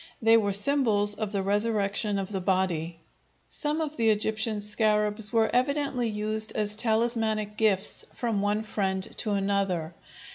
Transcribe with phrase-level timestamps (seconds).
[0.19, 3.01] They were symbols of the resurrection of the body.
[3.47, 9.33] Some of the Egyptian scarabs were evidently used as talismanic gifts from one friend to
[9.33, 9.93] another.